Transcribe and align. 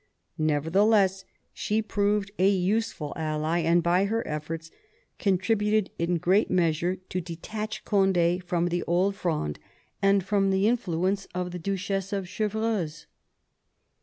Nevertheless 0.39 1.25
she 1.53 1.79
proved 1.79 2.31
a 2.39 2.49
useful 2.49 3.13
ally, 3.15 3.59
and 3.59 3.83
by 3.83 4.05
her 4.05 4.27
efforts 4.27 4.71
contributed 5.19 5.91
in 5.99 6.17
great 6.17 6.49
measure 6.49 6.95
to 7.09 7.21
detach 7.21 7.85
Cond^ 7.85 8.43
from 8.43 8.69
the 8.69 8.81
Old 8.85 9.15
Fronde 9.15 9.59
and 10.01 10.23
from 10.23 10.49
the 10.49 10.67
influence 10.67 11.27
of 11.35 11.51
the 11.51 11.59
Duchess 11.59 12.11
of 12.13 12.25
Chevreuse. 12.27 13.05